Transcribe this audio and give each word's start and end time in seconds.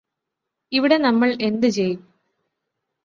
ഇവിടെ 0.71 0.97
നമ്മള് 0.97 1.35
എന്തു 1.41 1.67
ചെയ്യും 1.67 2.01